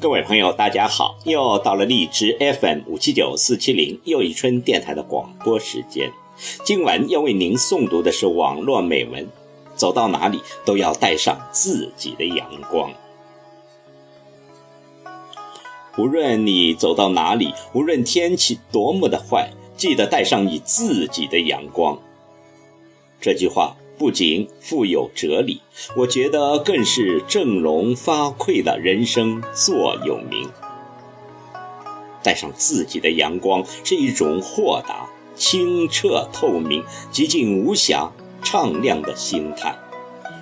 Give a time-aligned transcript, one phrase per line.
[0.00, 1.18] 各位朋友，大家好！
[1.24, 6.12] 又到了荔枝 FM 五七九四七零又一春电台的广播时间。
[6.64, 9.26] 今晚要为您诵读的是网络美文。
[9.74, 12.92] 走到哪里都要带上自己的阳光。
[15.96, 21.98] 无论你走到哪里，无论天气多么的坏，记得带上你自己的阳光。
[23.20, 23.76] 这句话。
[23.98, 25.60] 不仅富有哲理，
[25.96, 30.48] 我觉得更是振聋发聩的人生座右铭。
[32.22, 38.10] 带上自己的阳光，是一种豁达、清澈、透明、极尽无瑕、
[38.42, 39.76] 敞亮的心态。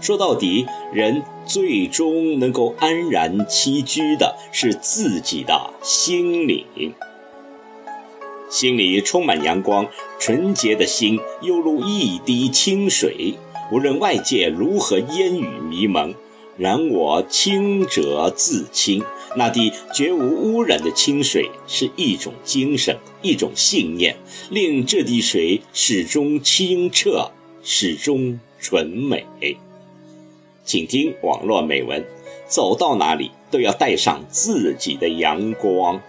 [0.00, 6.94] 说到底，人最终能够安然栖居的是自己的心灵。
[8.52, 9.88] 心里充满阳光，
[10.20, 13.32] 纯洁的心犹如一滴清水，
[13.72, 16.14] 无论外界如何烟雨迷蒙，
[16.58, 19.02] 然我清者自清。
[19.38, 24.14] 那滴绝无污染的清水，是一种精神，一种信念，
[24.50, 27.30] 令这滴水始终清澈，
[27.62, 29.24] 始终纯美。
[30.62, 32.04] 请听网络美文，
[32.46, 36.02] 走到哪里都要带上自己的阳光。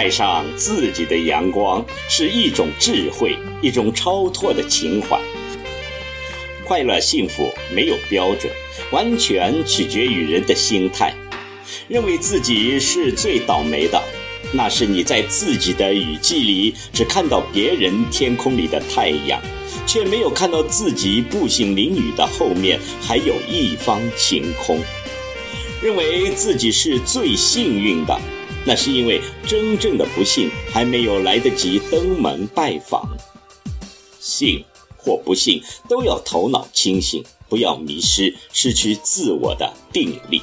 [0.00, 5.20] 带上自己的阳光，是一种智慧，一种超脱的情怀。
[6.64, 8.50] 快乐幸福没有标准，
[8.90, 11.14] 完全取决于人的心态。
[11.86, 14.02] 认为自己是最倒霉的，
[14.54, 19.38] 那是你在自己的雨季里只看到别人天空里的太阳，
[19.86, 24.80] 却没有看到自己步行淋雨的后面还有一方晴空。
[25.82, 28.18] 认为自己是最幸运的。
[28.66, 33.08] 那是因为真正的不幸还没有来得及登门拜访。
[34.18, 34.64] 信
[34.96, 40.42] 或不信，都要头脑清醒，不要迷失，失去自我的定力。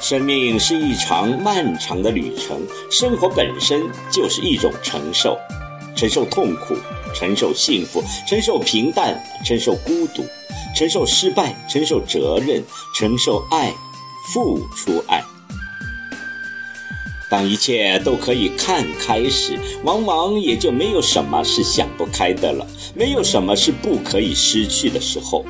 [0.00, 2.60] 生命是一场漫长的旅程，
[2.90, 5.38] 生活本身就是一种承受，
[5.96, 6.76] 承受痛苦，
[7.14, 10.24] 承受幸福，承受平淡，承受孤独，
[10.76, 12.62] 承受失败，承受责任，
[12.94, 13.72] 承受爱。
[14.32, 15.22] 付出爱。
[17.28, 22.64] 当一切都可以看开时，往往也就没有什么是想不开的了，
[22.94, 25.44] 没有什么是不可以失去的时候，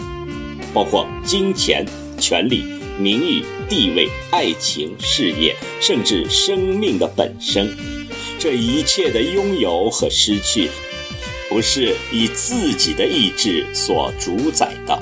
[0.72, 1.84] 包括金钱、
[2.18, 2.64] 权力、
[2.98, 7.76] 名誉、地位、爱情、事业，甚至生命的本身。
[8.38, 10.70] 这一切的拥有和失去，
[11.50, 14.98] 不是以自己的意志所主宰的。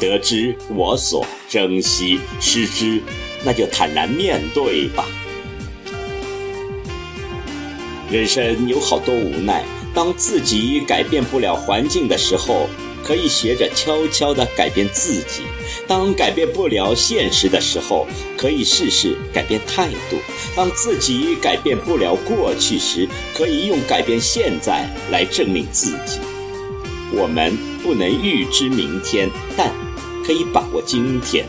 [0.00, 3.00] 得知我所珍惜，失之，
[3.44, 5.06] 那就坦然面对吧。
[8.10, 9.62] 人生有好多无奈，
[9.94, 12.66] 当自己改变不了环境的时候，
[13.04, 15.42] 可以学着悄悄地改变自己；
[15.86, 20.16] 当改变不了现实的时候，可以试试改变态度；
[20.56, 26.18] 当自己改变不了过去时，可以用改变现在来证明自己。
[27.12, 29.89] 我们不能预知明天，但。
[30.30, 31.44] 可以把握今天，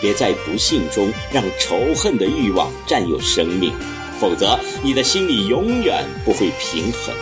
[0.00, 3.70] 别在不幸中让仇恨的欲望占有生命，
[4.18, 7.14] 否则你的心里永远不会平衡。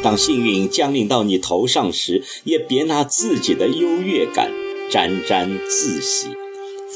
[0.00, 4.48] 当幸运降临到你头上时，也别拿自己的优越感
[4.88, 6.28] 沾沾自喜，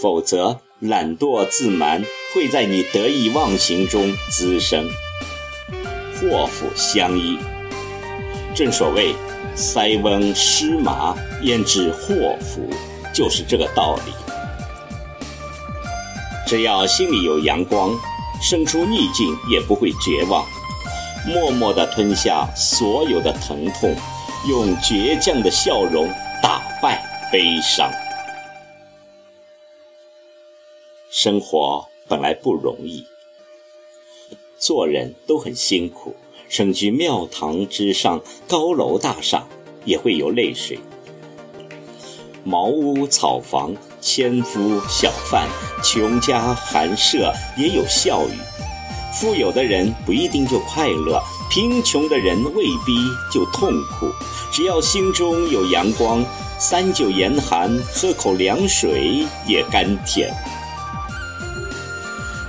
[0.01, 4.89] 否则懒惰自满会在你得意忘形中滋生，
[6.15, 7.37] 祸福相依。
[8.55, 9.17] 正所谓。
[9.55, 12.69] 塞翁失马，焉知祸福？
[13.15, 14.13] 就是这个道理。
[16.47, 17.95] 只要心里有阳光，
[18.41, 20.47] 身处逆境也不会绝望，
[21.27, 23.95] 默默地吞下所有的疼痛，
[24.49, 26.09] 用倔强的笑容
[26.43, 27.93] 打败悲伤。
[31.11, 33.07] 生活本来不容易，
[34.59, 36.17] 做人都很辛苦。
[36.53, 39.43] 身居庙堂之上，高楼大厦
[39.87, 40.77] 也会有泪水；
[42.45, 45.49] 茅屋草房，千夫小贩，
[45.83, 48.37] 穷家寒舍也有笑语。
[49.15, 51.19] 富有的人不一定就快乐，
[51.49, 53.03] 贫穷的人未必
[53.33, 54.13] 就痛苦。
[54.53, 56.23] 只要心中有阳光，
[56.59, 60.31] 三九严寒，喝口凉水也甘甜。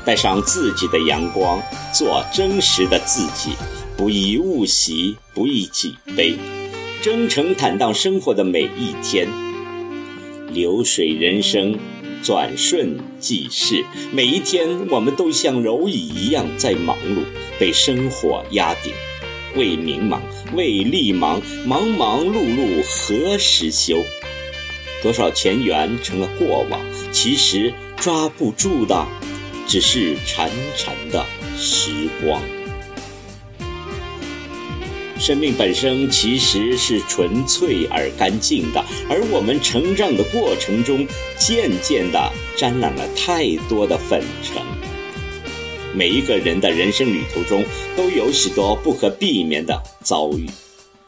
[0.04, 1.58] 带上自己的阳光，
[1.94, 3.56] 做真实的自己，
[3.96, 6.36] 不以物喜，不以己悲，
[7.02, 9.28] 真诚坦荡生活的每一天。
[10.52, 11.78] 流水人生。
[12.24, 17.20] 转瞬即逝，每一天我们都像蝼蚁一样在忙碌，
[17.60, 18.94] 被生活压顶。
[19.58, 20.22] 为民忙，
[20.56, 24.02] 为利忙，忙忙碌碌何时休？
[25.02, 26.80] 多少前缘成了过往，
[27.12, 29.06] 其实抓不住的，
[29.68, 31.26] 只是潺潺的
[31.58, 32.42] 时光。
[35.24, 41.08] 生命本身其实是纯粹而干净的，而我们成长的过程中，
[41.40, 44.62] 渐渐地沾染了太多的粉尘。
[45.96, 47.64] 每一个人的人生旅途中，
[47.96, 50.46] 都有许多不可避免的遭遇，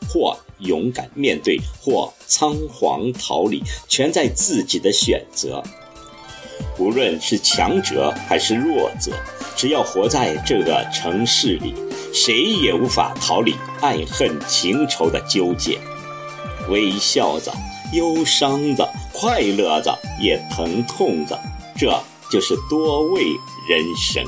[0.07, 5.62] 或勇敢面对，或仓皇逃离，全在自己的选择。
[6.79, 9.12] 无论是强者还是弱者，
[9.57, 11.73] 只要活在这个城市里。
[12.17, 15.77] 谁也无法逃离爱恨情仇的纠结，
[16.69, 17.51] 微笑着，
[17.91, 21.38] 忧伤着，快乐着，也疼痛着，
[21.77, 22.01] 这
[22.31, 23.25] 就是多味
[23.67, 24.23] 人生。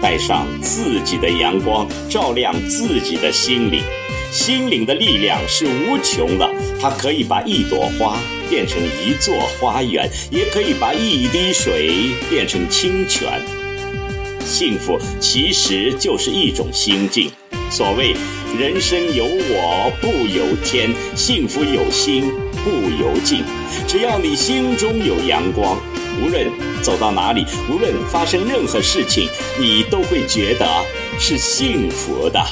[0.00, 3.82] 带上自己的阳光，照亮自己的心灵。
[4.30, 6.48] 心灵的力量是无穷的，
[6.80, 13.40] 它可以把一朵花变成一座花园，也可以把一滴水变成清泉。
[14.44, 17.30] 幸福其实就是一种心境。
[17.70, 18.14] 所谓
[18.58, 22.30] “人生有我不由天，幸福有心
[22.64, 23.42] 不由境”。
[23.86, 25.78] 只要你心中有阳光，
[26.22, 26.46] 无论
[26.82, 29.28] 走到哪里，无论发生任何事情，
[29.58, 30.66] 你都会觉得
[31.18, 32.42] 是幸福的。